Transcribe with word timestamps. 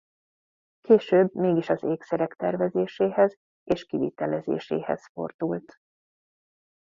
Később 0.79 1.33
mégis 1.35 1.69
az 1.69 1.83
ékszerek 1.83 2.33
tervezéséhez 2.35 3.37
és 3.63 3.85
kivitelezéséhez 3.85 5.07
fordult. 5.13 5.77